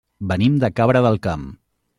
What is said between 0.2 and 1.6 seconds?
Venim de Cabra del Camp.